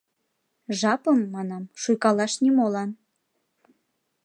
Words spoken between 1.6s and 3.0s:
шуйкалаш нимолан.